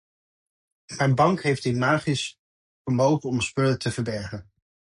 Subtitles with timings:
[0.97, 2.39] Mijn bank heeft een magisch
[2.83, 4.51] vermogen om spullen te verbergen.